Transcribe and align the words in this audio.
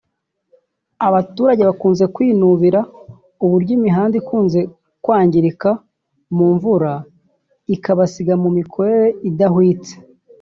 Abaturage 1.07 1.61
bakunze 1.69 2.03
kwinubira 2.15 2.79
uburyo 3.45 3.71
imihanda 3.77 4.15
ikunze 4.21 4.59
kwangirika 5.03 5.69
mu 6.35 6.45
mvura 6.53 6.93
ikabasiga 7.75 8.33
mu 8.43 8.49
mikorere 8.57 9.07
idahwitse 9.29 9.93